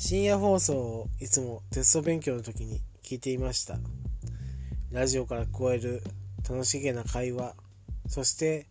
[0.00, 3.78] 深夜放送をいつもテスト勉強の時に聞いていました。
[4.92, 6.04] ラジオから聞こえる
[6.48, 7.54] 楽しげな会話
[8.06, 8.68] そして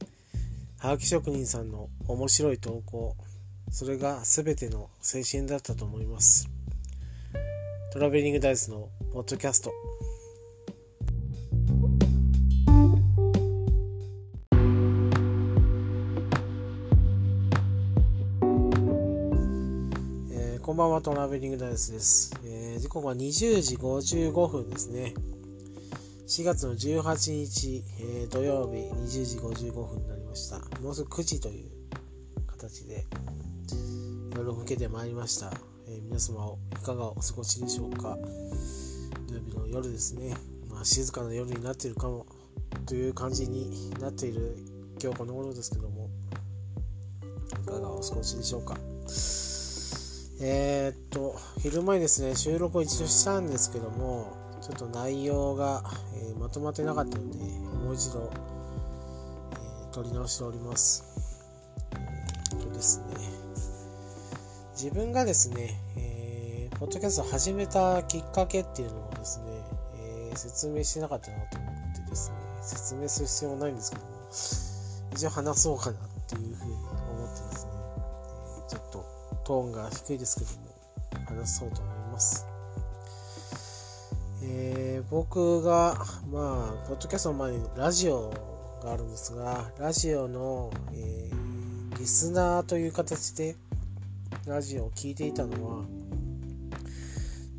[0.79, 3.17] はがき職人さんの面白い投稿
[3.69, 6.47] それが全ての青春だったと思います。
[7.91, 9.73] トラベリングダイスのポッドキャスト
[20.97, 25.13] はトラベリングダイスです、えー時刻は20時55分ですね。
[26.27, 30.57] 4月の18日、えー土曜日20時55分になりました。
[30.81, 31.69] もうすぐ9時という
[32.47, 33.05] 形で
[34.35, 35.51] 夜を更けてまいりました、
[35.87, 38.17] えー皆様いかがお過ごしでしょうか。
[39.27, 40.35] 土曜日の夜ですね、
[40.67, 42.25] まあ、静かな夜になっているかも
[42.87, 44.57] という感じになっている
[44.99, 46.09] 今日この頃ですけども
[47.51, 48.75] いかがお過ごしでしょうか。
[50.39, 55.83] えーっと昼前ですね収録を一度したんですけどもちょっと内容が、
[56.15, 61.03] えーまとまってなかったのでもう一度、えー撮り直しております。
[62.51, 63.05] えーっとですね
[64.73, 69.45] 自分がですね、えーポッドキャストを始めたきっかけっていうのをですね、
[69.95, 74.07] えー説明してなかったなと思ってですね説明する必要もないんですけども
[75.13, 76.66] 一応話そうかなっていうふう
[79.47, 82.45] トーンが低いですけども話そうと思います。
[84.43, 85.95] えー僕が
[86.31, 88.29] まあポッドキャストの前にラジオ
[88.83, 91.47] があるんですがラジオの、えー
[91.97, 93.55] リスナーという形で
[94.45, 95.85] ラジオを聞いていたのは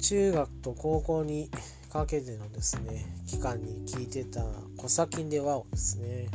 [0.00, 1.50] 中学と高校に
[1.92, 4.44] かけてのですね期間に聞いてた
[4.78, 6.28] 「コサキンでワオ」ですね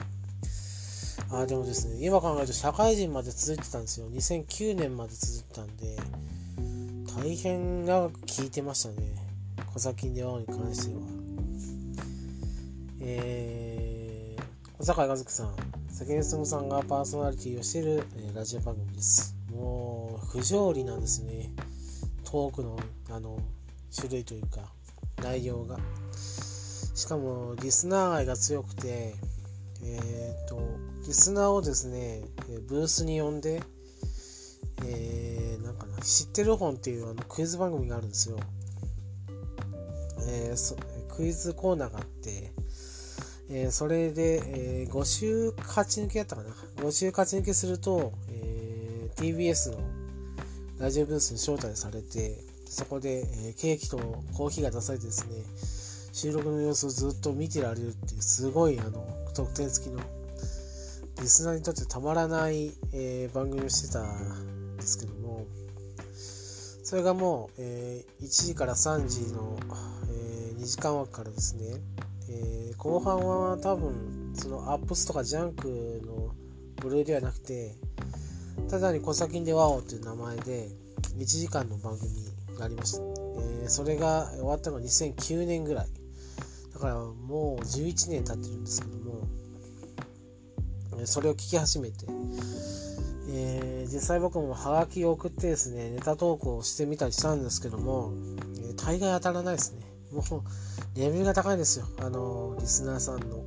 [1.32, 4.08] あでもですね今考えると社会人まで続いてたんですよ。
[4.10, 5.98] 2009年まで続いてたんで
[7.16, 8.96] 大変長く聞いてましたね。
[9.72, 11.02] コサキンでワオに関しては。
[13.02, 15.56] えー、小坂和樹さん。
[15.90, 19.36] 関根勤さんがパーソナリティをしている、えーラジオ番組です。
[19.52, 21.52] もう不条理なんですね。
[22.24, 22.80] トークの
[23.12, 23.38] あの
[23.96, 24.72] 種類というか
[25.22, 25.78] 内容が。
[26.96, 29.16] しかもリスナー愛が強くて
[29.86, 30.60] えっ、と
[31.06, 32.22] リスナーをですね
[32.68, 33.62] ブースに呼んで
[34.86, 38.38] えーなんかな知ってる本っていうあのクイズ番組があるんですよ。
[40.28, 40.76] えーそ
[41.10, 42.52] クイズコーナーがあって、
[43.50, 44.42] えーそれで、
[44.84, 46.50] え5週勝ち抜けやったかな。
[46.78, 49.78] 5週勝ち抜けすると、えー TBS の
[50.80, 53.98] ラジオブースに招待されてそこで、えーケーキと
[54.34, 55.36] コーヒーが出されてですね
[56.14, 60.00] 収録の様子をずっと見てられるっていうすごいあの特典付きの。
[61.22, 65.46] リスナーにとってたまらない、えー番組をしてたんですけども。
[66.84, 69.58] それがもう、えー1時から3時の、
[70.10, 71.82] え2時間枠からですね、
[72.30, 76.36] え後半は多分そのアップスとかジャンクの
[76.82, 77.76] 部類ではなくて
[78.70, 80.70] ただに「コサキンでワオ」という名前で
[81.18, 83.04] 1時間の番組になりました、
[83.64, 85.88] えそれが終わったのが2009年ぐらい。
[86.74, 88.98] だからもう11年経ってるんですけど
[91.06, 92.06] それを聞き始めて、
[93.30, 98.12] えー実際僕もハガキを送ってですねネタ投稿をしてみたりしたんですけども、
[98.58, 99.86] えー大概当たらないですね。
[100.12, 101.86] もうレベルが高いんですよ。
[102.00, 103.44] あのリスナーさんの。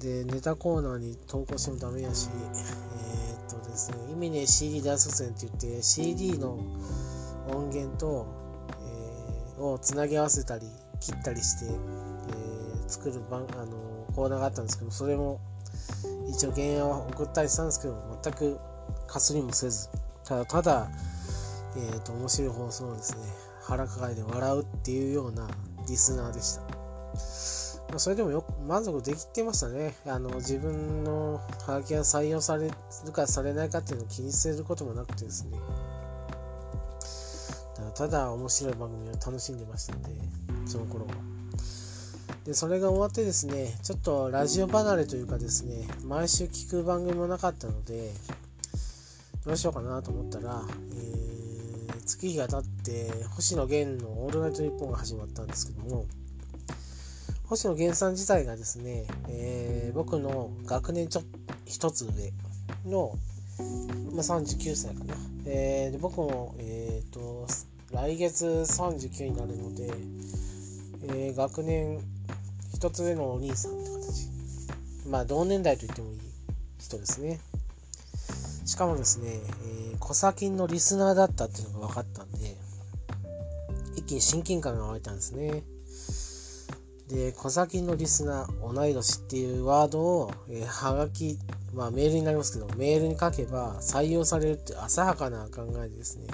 [0.00, 6.58] でネタコーナーに投稿してもダメやしえーっとですね意味ね CD 大作戦って言って CD の
[7.48, 8.26] 音源と、
[9.56, 10.66] えーをつなぎ合わせたり
[11.00, 12.54] 切ったりして、えー
[12.86, 15.40] 作る番あのコーナーがあったんですけどそれも
[16.28, 18.58] 一応原案は送ったりしたんですけど全く
[19.06, 19.88] かすりもせず
[20.24, 20.88] ただただ、
[21.76, 23.22] えー、と面白い放送をですね
[23.62, 25.48] 腹抱えて笑うっていうような
[25.88, 26.68] リスナーでした、ま
[27.96, 29.94] あ、それでもよく満足できてましたね。
[30.06, 35.58] あの自分のハガキが採用されるかされないかっていうのを気にすることもなくてですね。
[37.74, 40.10] ただただ面白い番組を楽しんでましたんで
[40.66, 41.33] その頃は。
[42.44, 48.10] でそれが終わってですねちょっとラジオ離れというかですね毎週聞く番組もなかったので
[49.46, 51.34] どうしようかなと思ったら、えー
[52.06, 56.04] 月日が経って星野源の「オールナイトニッポン」が始まったんですけども
[57.44, 61.24] 星野源さん自体がですね、えー僕の学年ちょっ
[61.64, 62.32] 一つ上
[62.84, 63.16] の、
[64.12, 65.14] ま、39歳かな、
[65.46, 67.46] えーで僕も、えー、と
[67.90, 69.90] 来月39になるので、
[71.08, 72.00] えー学年
[72.72, 74.28] 一つ上のお兄さんって形。
[75.08, 76.18] まあ同年代と言ってもいい
[76.78, 77.40] 人ですね。
[78.66, 79.28] しかもですね、
[79.90, 82.56] えー、小先のリスナーだったっていうのが分かったんで、
[83.96, 85.62] 一気に親近感が湧いたんですね。
[87.08, 91.38] で、小先のリスナー、同い年っていうワードを、えー、はがき、
[91.74, 96.28] まあメールになりますけど、メールに書けば採用されるって浅はかな考えでですね、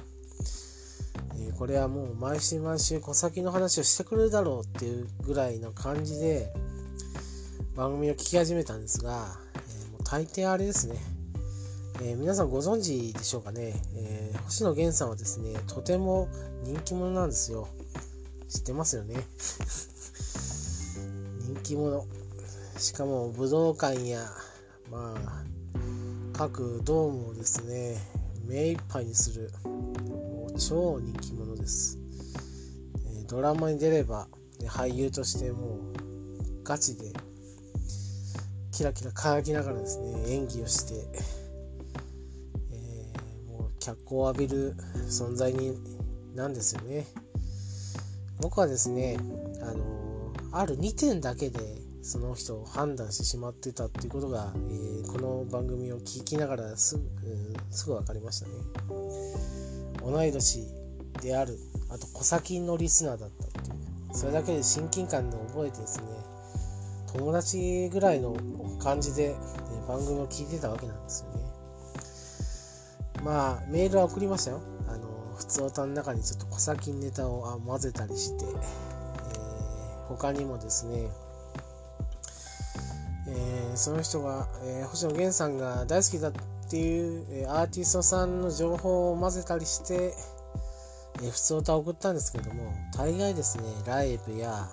[1.60, 6.50] これはもう毎週毎週小先の話をしてくれるだろうっていうぐらいの感じで
[7.76, 10.96] 番組を聞き始めたんですが、えー、もう大抵あれですね、
[12.00, 16.28] えー、皆さんご存知でしょうかね、えー、星野源さんはですねとても
[16.64, 17.68] 人気者なんですよ。
[18.48, 19.16] 知ってますよね？
[21.44, 22.06] 人気者。
[22.78, 24.26] しかも武道館や
[24.90, 25.44] まあ
[26.32, 27.98] 各ドームをですね
[28.46, 29.50] 目いっぱいにする。
[30.58, 31.98] 超人気者です、
[33.20, 34.28] え、ドラマに出れば、
[34.60, 37.12] ね、俳優としてもうガチで
[38.72, 40.94] キラキラ輝きながらですね演技をして、
[42.72, 44.74] えー、もう脚光を浴びる
[45.08, 45.76] 存在に
[46.34, 47.06] なんですよね。
[48.40, 49.18] 僕はですね
[49.62, 51.58] あのある2点だけで
[52.02, 58.52] その人を判断してしまってたっていうことが、えー、この番組を聞きながらすぐ,、すぐ分かりましたね。
[60.04, 60.66] 同い年
[61.22, 61.58] である
[61.90, 64.14] あと小先のリスナーだったっていう。
[64.14, 66.04] それだけで親近感で覚えてですね
[67.12, 68.36] 友達ぐらいの
[68.78, 71.40] 感じで、え番組を聞いてたわけなんですよね。
[73.24, 74.60] まあメールは送りましたよ。
[74.86, 81.10] あの普通歌の中にちょっと小先ネタを混ぜたりして、えー、他にもですね
[83.26, 86.32] えー、その人が、えー、星野源さんが大好きだ
[86.70, 90.14] っていう、アーティストさんの情報を混ぜたりして、
[91.20, 94.68] え、普通歌を送ったんですけども大概ですねライブや、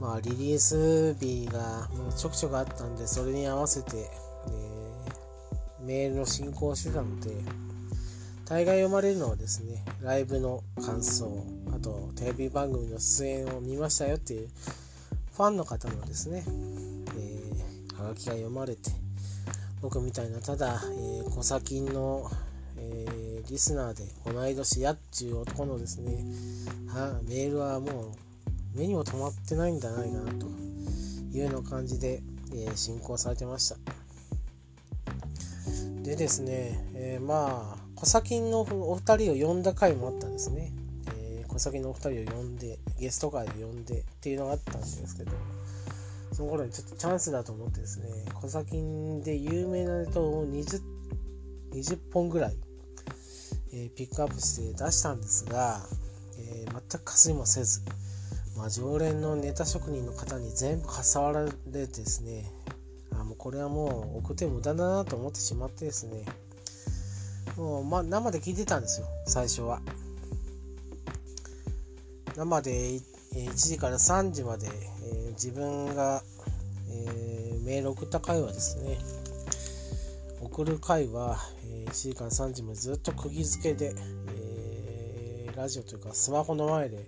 [0.00, 7.30] まあ、リリース日がもうちょくちょくあったんでそれに合わせて、えメールの進行をしてたので
[8.44, 11.44] 大概読まれるのはですねライブの感想
[11.74, 14.48] あとテレビ番組の出演を見ましたよっていう
[15.36, 18.90] ファンの方のですねえーはがきが読まれて
[19.82, 22.30] 僕みたいなただ、えー、小先の、
[22.78, 26.24] えー、リスナーで同い年やっちゅう男のですね
[26.86, 28.14] はメールはも
[28.74, 33.76] う目にも留まってないんじゃないかなというような感じで、えー、進行されてました。
[36.02, 40.72] でですね、えー、まあ小先のお二人を呼んだ回もあったんですね、
[41.16, 45.32] えー、小先のお二人を呼んでゲスト会で呼んでっていうのがあったんですけど
[46.32, 48.72] その頃にちょっとチャンスだと思ってですね、小先
[49.22, 50.80] で有名なネタを 20,
[51.72, 52.56] 20本ぐらい、
[53.72, 55.80] えー、ピックアップして出したんですが、
[56.38, 57.82] えー、全くかすりもせず、
[58.56, 62.50] まあ、常連のネタ職人の方に全部かさわられてですね、
[63.12, 66.24] あもうこれはもう送って無駄だなと思ってしまってですね、
[67.56, 69.80] もう、まあ、生で聞いてたんですよ、最初は。
[72.36, 72.98] 生で
[73.34, 74.68] 1時から3時まで、
[75.32, 76.22] 自分が、
[76.88, 78.98] えー、メール送った回はですね
[80.40, 83.94] 送る回は、えー、1時から3時までずっと釘付けで、
[84.28, 87.06] えラジオというかスマホの前で、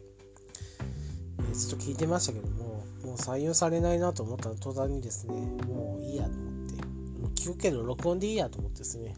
[1.50, 5.34] えずっと聞いてましたけどももう採用されないなと思ったら途端にですね
[5.66, 6.86] もういいやと思って
[7.20, 9.14] もう聞くけど録音でいいやと思ってですね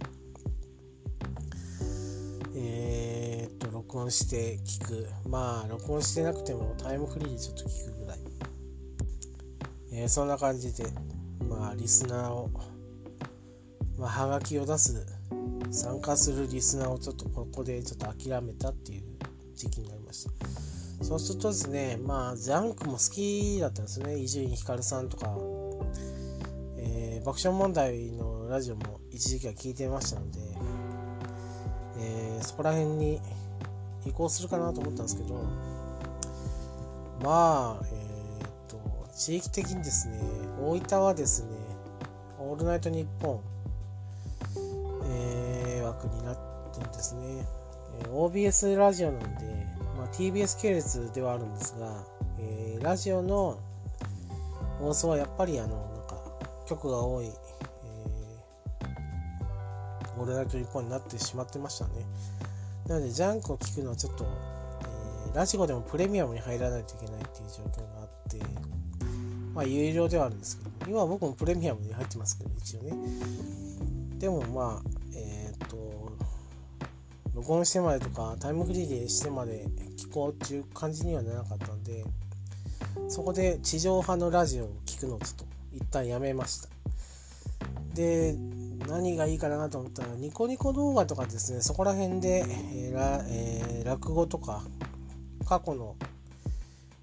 [2.56, 5.06] えっと録音して聞く。
[5.29, 8.16] まあ録音してなくてもタイムフリーでちょっと聞くぐらい、
[9.98, 10.84] えー、そんな感じで
[11.48, 12.50] まあリスナーを
[13.98, 15.06] まあはがきを出す
[15.70, 19.03] 参加するリスナーをちょっとここでちょっと諦めたっていう
[19.55, 20.31] 時期になりました。
[21.03, 24.19] そうするとですねまあジャンクも好きだったんですね。
[24.19, 25.34] 伊集院光さんとか、
[26.76, 30.41] えー、爆笑問題のラジオも一時期は聞いてましたので、
[31.98, 33.19] えー、そこら辺に
[34.05, 35.41] 移行するかなと思ったんですけど。
[37.22, 38.06] まあえっ、と
[39.17, 40.20] 地域的にですね
[40.61, 41.49] 大分はですね
[42.39, 43.41] 「オールナイトニッポン」
[45.08, 46.37] えー、枠になっ
[46.73, 47.46] てるんですね、
[48.01, 52.05] えー、OBS ラジオなんで、まあ、TBS 系列ではあるんですが、
[52.39, 53.58] えー、ラジオの
[54.79, 56.19] 放送はやっぱりあのなんか
[56.67, 61.93] 曲が多い、えー、オールナイトニッポンになってしまってましたね。
[62.87, 68.39] なのでジャンクを聞くのはちょっと、え、ラジコでもプレミアムに入らないといけないっていう状況があって
[69.56, 72.93] まあ有料ではあるんですけど今は僕もプレミアムに入ってますけど一応ね。
[74.19, 76.13] でもまあえっ、と
[77.34, 82.05] 録音してまでとかタイムフリーでしてまで聞こうっていう感じにはならなかったんで
[83.08, 86.69] そこで地上波のラジオを聞くのをちょっと一旦やめました。
[87.94, 88.36] で
[88.86, 94.63] 何がいいかなと思ったらニコニコ動画とかですねそこら辺で、えーらえー、落語とか
[95.46, 95.96] 過去の、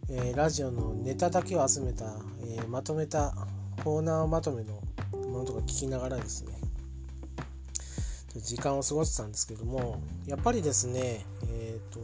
[0.10, 2.06] えー、ラジオのネタだけを集めた、
[2.42, 3.34] えー、まとめた
[3.84, 4.74] コーナーまとめの
[5.28, 6.54] ものとか聞きながらですね
[8.36, 12.00] 時間を過ごしてたんですけどもやっぱりですねえっ、と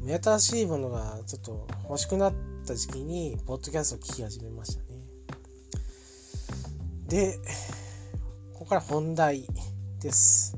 [0.00, 2.34] 目新しいものがちょっと欲しくなっ
[2.66, 4.88] た時期にポッドキャストを聞き始めましたね
[7.08, 7.38] で
[8.54, 9.46] ここから本題
[10.00, 10.56] です。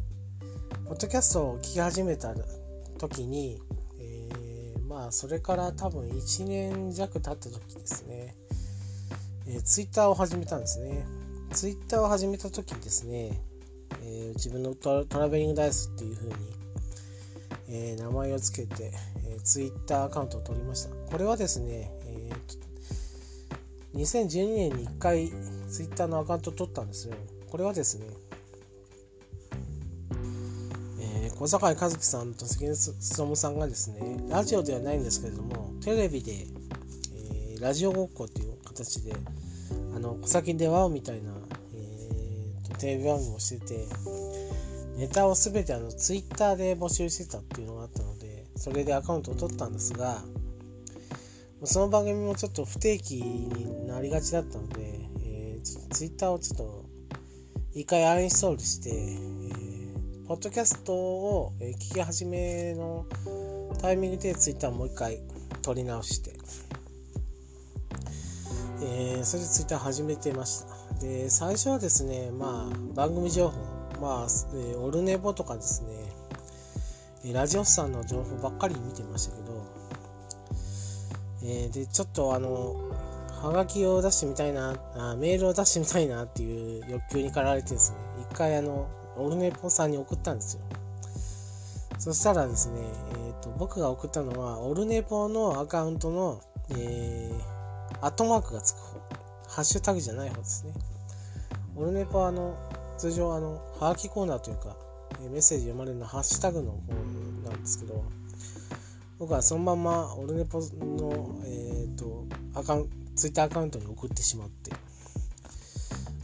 [0.87, 2.35] ポッドキャストを聞き始めた
[2.99, 3.61] 時に、
[5.13, 8.35] それから多分1年弱経った時ですね、
[9.49, 11.07] えー、ツイッターを始めたんですね。
[11.53, 13.41] ツイッターを始めた時にですね、
[14.03, 16.35] えー、自分のトラベリングダイスっていう風に、
[17.69, 18.93] えー、名前を付けて、
[19.29, 20.91] えー、ツイッターアカウントを取りました。
[21.11, 25.31] これはですね、えー、2012年に1回
[25.71, 27.15] ツイッターのアカウントを取ったんですよ。
[27.49, 28.07] これはですね、
[31.47, 39.15] 小坂井和樹さんと関根勤さんがですね、ラジオではないんですけれども、テレビで、えー、ラジオごっこっていう形で、
[39.95, 41.31] あの、小崎でワオみたいな、
[41.73, 43.87] えーと、テレビ番組をしてて、
[44.97, 50.25] ネタを全てあのツイッターで募集してたっていうのがあったので、それでアカウントを取ったんですが、
[51.62, 56.85] その番組もちょっと不定期になりがちだったので、えー、ツイッターをちょっと
[57.73, 59.36] 一回アインストールして、
[60.37, 63.07] ッドキャストを、聞き始めの
[63.81, 65.21] タイミングでツイッターもう一回
[65.62, 66.33] 撮り直して、
[68.83, 71.00] えー、それでツイッター始めてました。
[71.00, 73.61] で、最初はですね、まあ、番組情報、
[74.00, 75.83] まあ、え、オルネポとかです
[77.25, 79.64] ね、ラジオスさんの情報ばっかり見てましたけど、
[81.45, 82.76] えー、で、ちょっとあの、
[83.43, 87.99] はがきを出してみたいなあ、メールを出してみたいなっていう欲求に駆られてですね、
[88.31, 88.87] 一回あの、
[89.19, 90.63] オルネポさんに送ったんですよ。
[91.99, 99.01] そしたらですね、えーと、僕が送ったのは、オルネポのアカウントの、えー、アットマークがつく方、
[99.49, 100.73] ハッシュタグじゃない方ですね。
[101.75, 102.57] オルネポはあの、
[102.99, 104.77] 通常あの、はがきコーナーというか、
[105.21, 108.05] メッセージ読まれるのはハッシュタグの方なんですけど、
[109.19, 114.71] 僕はそのままオルネポの、えーとアカウント、ツイッターアカウントに送ってしまって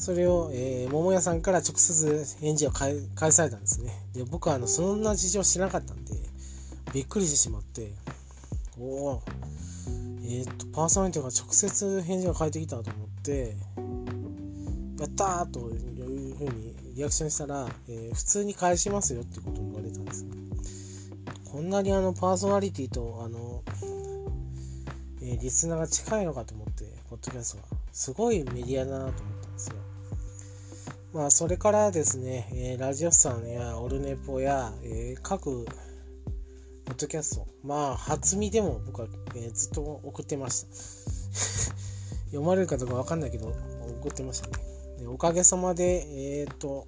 [0.02, 2.96] それを、えー、桃屋さんから直接返事を返
[3.30, 6.12] されたんですねで僕はあのそんな事情知らなかったんで
[6.92, 7.92] びっくりしてしまって
[8.80, 9.22] おお
[10.24, 13.54] えっ、とパーソナリティが直接返事が返ってきたと思って
[14.98, 20.26] やったーというふうにリアクションしたら、えー、普通に返しますよってことを言われたんです
[21.44, 23.62] こんなにあのパーソナリティとあの
[25.24, 27.64] えー、リスナーが近いのかと思って、ポッドキャストは。
[27.92, 29.31] すごいメディアだなと思ったんですよ。
[31.12, 35.66] まあ、それからですね、えー、ラジオさんやオルネポや、えー、各、
[36.86, 40.68] ポッドキャスト、まあ、初見でも僕は、えー、ずっと送ってました。
[42.32, 43.52] 読まれるかどうかわかんないけど、
[44.00, 44.64] 送ってましたね。
[45.00, 46.06] でおかげさまで、
[46.40, 46.86] えっ、と、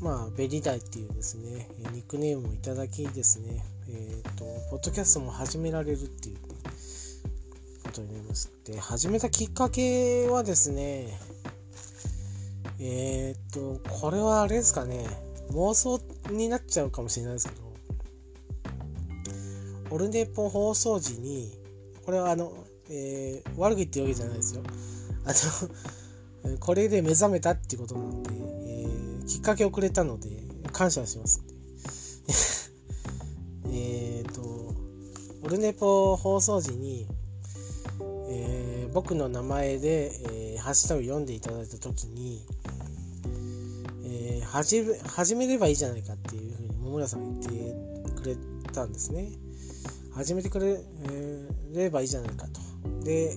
[0.00, 6.38] まあ、ベリダイっていうですね、ニックネームをいただきですね、えっ、と、ポッドキャストも始められるっていう
[7.84, 8.50] ことになります。
[8.64, 11.16] で、始めたきっかけはですね、
[12.82, 15.06] えー、っと、これはあれですかね、
[15.50, 17.70] 妄想になっちゃうかもしれないですけど、
[19.90, 21.52] オルネポ放送時に、
[22.06, 22.52] これはあの、
[22.88, 24.62] えー、悪く言ってるわけじゃないですよ。
[25.24, 25.32] あ
[26.48, 30.30] の、 これで目覚めたっていうことなんで、えー、きっかけをくれたので、
[30.72, 31.42] 感謝します
[33.70, 34.40] えっと、
[35.42, 37.06] オルネポ放送時に、
[38.30, 40.12] え僕の名前で、
[40.52, 42.44] えー、ハッシュタグ読んでいただいた時に、
[44.50, 48.36] 始め始めればいいじゃないかっていうふうに桃村さんが言ってくれ
[48.72, 49.28] たんですね。
[50.12, 50.76] 始めてくれ
[51.72, 53.04] ればいいじゃないかと。
[53.04, 53.36] で、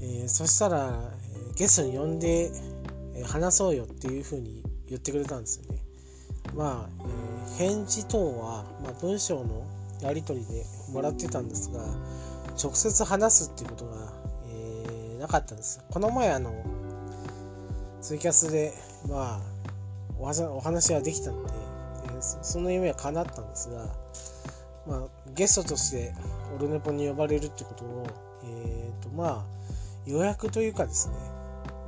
[0.00, 2.52] えー、そしたら、えゲストに呼んで、
[3.16, 5.82] え話そうよっていうふうに言ってくれたんですよね。
[6.54, 7.04] まあ、
[7.58, 9.66] え返事等は、まあ、文章の
[10.00, 11.84] やり取りでもらってたんですが、
[12.62, 14.12] 直接話すっていうことが、
[14.46, 15.80] えー、なかったんです。
[15.90, 16.54] この前あの、
[18.00, 18.72] ツイキャスで、
[19.08, 19.40] まあ、
[20.18, 20.24] お
[20.56, 21.52] お話はできたので、
[22.04, 23.86] えー、その夢は叶ったんですが、
[24.86, 26.12] まあ、ゲストとして
[26.54, 28.06] オルネポに呼ばれるってことを、
[28.44, 29.44] え、ー、と、まあ、
[30.06, 31.14] 予約というかですね、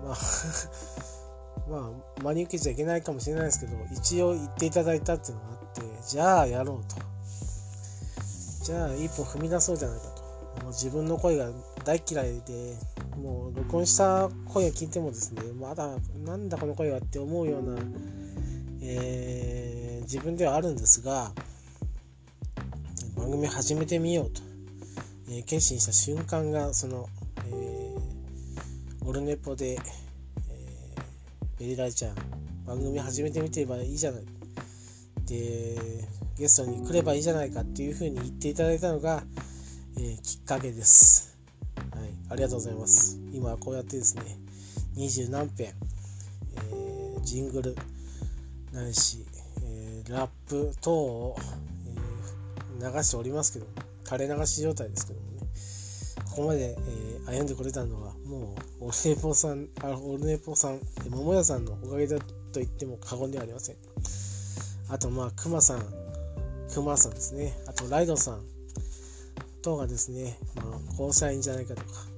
[0.04, 0.16] まあ
[1.70, 6.96] まあ、真に受けちゃいけないかもしれないですけど、一応言っていただいたっていうのがあって、じゃあやろうと。
[8.64, 10.22] じゃあ一歩踏み出そうじゃないかと。
[10.64, 11.48] もう自分の声が
[11.84, 12.76] 大嫌いで
[13.16, 17.76] もう録音した声を聞いてもですねまだなんだこの声はって思うような、
[18.82, 21.32] えー、自分ではあるんですが
[23.16, 24.42] 番組始めてみようと、
[25.28, 27.06] えー、決心した瞬間がその、
[27.46, 32.14] えー、オルネポで、えー、ベリライちゃん
[32.66, 34.24] 番組始めてみてればいいじゃない
[35.26, 35.76] で
[36.36, 39.22] ゲストに来ればいいじゃないかっていうふうに言っていただいたのが、
[39.96, 41.31] えー、きっかけです。
[42.32, 43.20] ありがとうございます。
[43.30, 44.22] 今こうやってですね、
[44.96, 45.74] 二十何編、
[46.56, 47.76] えー、ジングル
[48.72, 49.18] ないし、
[49.62, 51.36] えー、ラップ等を、
[52.80, 53.72] えー、流しておりますけども、
[54.06, 55.40] 垂れ流し状態ですけどもね、
[56.30, 56.74] ここまで、
[57.28, 62.24] え歩んでこれたのは、もう、オルネポさん、あオルネポさん、桃屋さんのおかげだと
[62.54, 63.76] 言っても過言ではありません。
[64.88, 65.84] あと、まあ、くまさん、
[66.72, 67.52] くまさんですね。
[67.66, 68.40] あと、ライドさん
[69.62, 72.11] 等がですね、まあ、交際員じゃないかとか、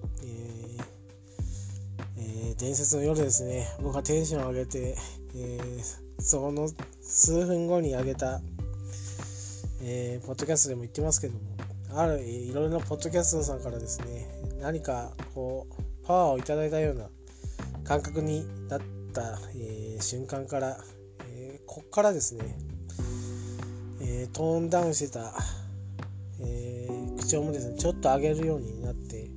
[2.58, 4.96] 伝説の夜ですね、僕がテンションを上げて、
[5.34, 6.68] えー、その
[7.02, 8.40] 数分後に上げた、
[9.82, 11.40] えー、ポッドキャストでも言ってますけども、
[11.96, 14.28] あるいろいろなポッドキャストさんからですね、
[14.60, 17.08] 何かこう、パワーをいただいたような
[17.82, 18.80] 感覚になっ
[19.12, 20.78] た、えー、瞬間から、
[21.28, 22.56] えー、こっからですね、
[24.00, 25.34] えー、トーンダウンしてた、
[26.40, 29.28] えー、口調もですねちょっと上げるようになって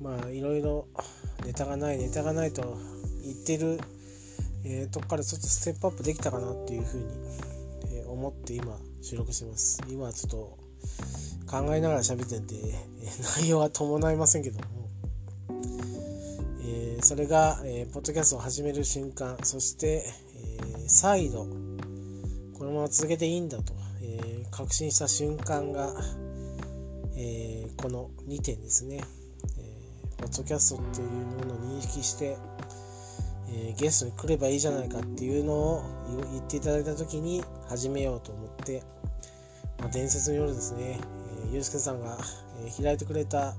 [0.00, 0.88] まあいろいろ
[1.44, 2.78] ネタがないネタがないと
[3.22, 3.78] 言ってる、
[4.64, 7.06] えー、とこからちょっとステップアップできたかなっていうふうに、
[7.96, 9.82] えー、思って今収録してます。
[9.88, 10.64] 今ちょっと
[11.46, 14.64] 考えながら喋ってて、えー、内容は伴いませんけども、
[16.62, 20.04] えー、それが、えー、ポッドキャストを始める瞬間そして、
[20.58, 21.46] えー、再度
[22.58, 25.92] このまま続けていいんだと、えー、確信した瞬間が、
[27.16, 29.02] えー、この2点ですね、
[30.16, 32.36] ポッドキャストっていうものを認識して、
[33.50, 35.82] えゲストに来ればいいじゃないかっていうのを
[36.32, 38.82] 言っていただいた時に始めようと思って、
[39.78, 40.98] まあ、伝説の夜ですね、
[41.44, 42.18] えー、ゆうすけさんが、
[42.64, 43.54] え開いてくれた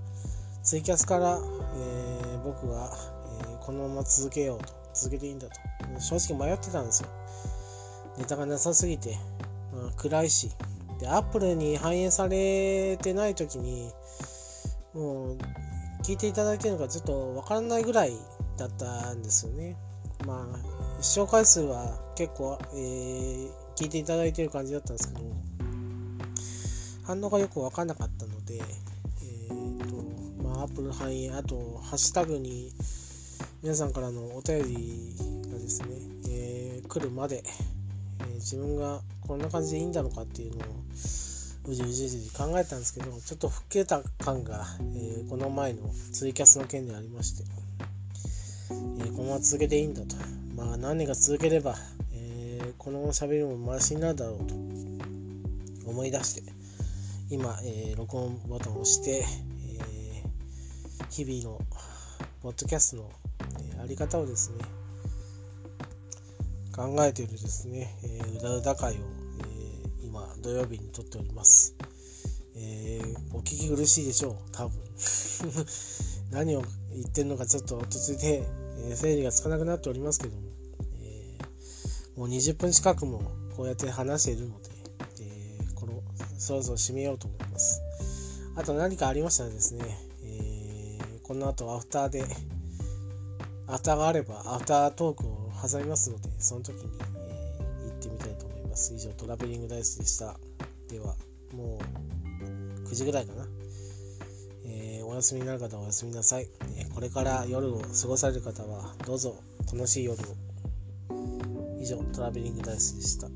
[0.63, 1.39] ツイキャスから、
[1.77, 2.91] え僕が、
[3.41, 5.55] えこのまま続けようと続けていいんだと。
[5.99, 7.09] 正直迷ってたんですよ。
[8.17, 9.17] ネタがなさすぎて、
[9.73, 10.49] まあ、暗いし
[10.99, 13.91] でアップルに反映されてない時に
[14.93, 15.37] もう
[16.05, 18.13] 聞いていただいてるのかちょっとわからないぐらい
[18.57, 19.75] だったんですよね。
[20.27, 25.25] まあ視聴回数は結構、えー、聞いていただいてる感じだったんですけど
[27.03, 28.61] 反応がよく分かんなかったので
[29.23, 32.71] えー、とまあアップル反映あとハッシュタグに
[33.63, 35.15] 皆さんからのお便り
[35.51, 35.87] がですね、
[36.29, 37.43] えー、来るまで
[38.29, 40.69] え自分がこんな感じでいいんだろうかっていうのを
[41.67, 47.43] うじうじうじ考えたんですけどちょっと老けた感が、えー、この前のツイキャスの件でありまして、
[48.99, 50.15] えー、このまま続けていいんだと。
[50.55, 51.75] まあ何年か続ければ、
[52.13, 54.55] えー、このまま喋るのもマシになるだろうと。
[55.85, 56.41] 思い出して
[57.29, 59.95] 今、えー、録音ボタンを押して、えー
[61.15, 61.61] 日々の
[62.41, 63.09] ポッドキャストの、
[63.77, 64.57] えあり方をですね
[66.75, 68.97] 考えているですね、えー、うだうだ会を、
[70.45, 71.75] 土曜日に撮っております。
[72.55, 74.79] えー、お聞き苦しいでしょう、多分。
[76.29, 76.61] 何を
[76.93, 80.43] 言ってるのかちょっと途中で、えー、整理がつかなくなっておりますけども、
[81.01, 83.23] えー、もう20分近くも
[83.57, 84.69] こうやって話しているので、
[85.21, 86.03] えー、この
[86.37, 87.81] そろそろ締めようと思います。
[88.55, 89.83] あと何かありましたらですね、
[90.21, 92.23] えー、この後アフターで、
[93.65, 97.04] アフターがあればアフタートークを挟みますので、その時に、
[98.93, 100.37] 以上、トラベリングダイスでした。
[100.89, 101.15] では、
[101.53, 103.47] もう9時ぐらいかな。
[104.65, 109.35] えー、お休みになる方はお休みなさい、えー、これから夜を過ごされる方は、どうぞ
[109.73, 110.25] 楽しい夜を。
[111.79, 113.27] 以上、トラベリングダイスでした。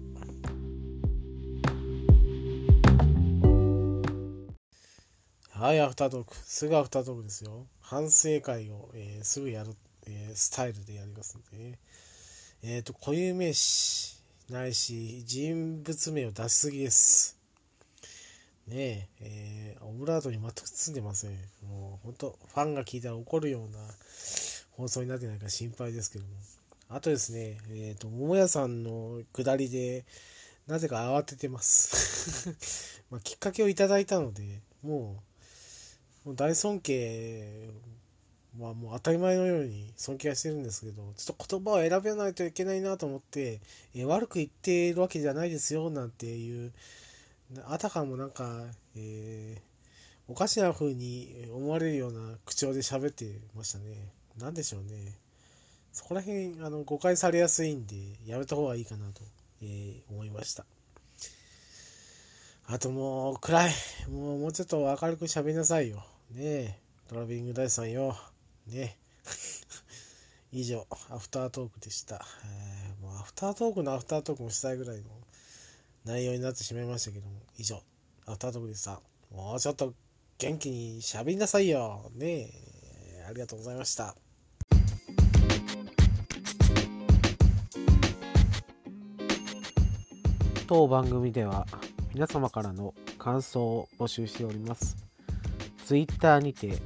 [5.59, 6.35] はい、アフタートーク。
[6.35, 7.67] すぐアフタートークですよ。
[7.81, 9.75] 反省会を、えー、すぐやる、
[10.07, 11.79] えー、スタイルでやりますんで、ね、
[12.63, 14.18] えっ、ー、と、固有名詞
[14.51, 17.37] ないし、人物名を出しすぎです。
[18.67, 21.31] ねえ、えー、オブラートに全く包んでません。
[21.67, 23.77] もう、本当ファンが聞いたら怒るような
[24.71, 26.31] 放送になってないか心配ですけども。
[26.89, 30.05] あとですね、えっ、ー、と、桃屋さんの下りで、
[30.65, 32.55] なぜか慌ててます
[33.09, 35.23] まあ、きっかけをいただいたので、も
[36.25, 37.69] う、もう大尊敬
[38.57, 43.59] まあもう当たり前のように尊敬はしてるんですけど、ちょっと言葉を選べないといけないなと思って、
[43.95, 46.73] えー、悪く言っているわけじゃないですよ、なんていう、
[47.67, 54.11] あたかもなんか、えー、おかしな風に思われるような口調で喋ってましたね。
[54.37, 55.15] なんでしょうね。
[55.91, 59.21] そこら辺、あの、誤解されやすいんで、やめた方がいいかなと、
[59.61, 60.65] えー、思いました。
[62.67, 63.71] あともう、暗い。
[64.09, 66.05] もう、もうちょっと明るく喋りなさいよ。
[66.31, 68.15] ねえ、トラベリング大さんよ。
[68.69, 68.97] ね
[70.51, 72.25] 以上、アフタートークでした。
[72.45, 75.05] えー、もうアフタートークのアフタートークもしたいぐらいの
[76.05, 77.81] 内容になってしまいましたけども、以上、
[78.25, 79.01] アフタートークでした。
[79.31, 79.93] もうちょっと
[80.39, 82.11] 元気に喋りなさいよ。
[82.15, 82.49] ね
[83.17, 84.15] え、ありがとうございました。
[90.65, 91.65] 当番組では
[92.13, 94.97] 皆様からの感想を募集しております。
[95.85, 96.79] ツイッターにて、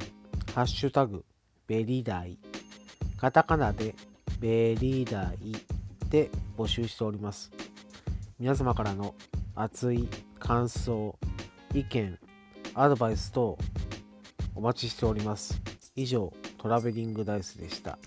[0.55, 1.25] ハッシュタグ、
[1.65, 2.37] ベリダイ、
[3.17, 3.95] カタカナで
[4.39, 5.55] ベリダイ
[6.09, 7.51] で募集しております。
[8.37, 9.15] 皆様からの
[9.55, 11.17] 熱い感想、
[11.73, 12.19] 意見、
[12.73, 13.57] アドバイス等
[14.55, 15.61] お待ちしております。
[15.95, 17.97] 以上、トラベリングダイスでした。